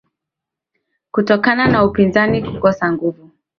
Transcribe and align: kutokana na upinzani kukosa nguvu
kutokana 1.11 1.67
na 1.67 1.83
upinzani 1.85 2.43
kukosa 2.43 2.91
nguvu 2.91 3.29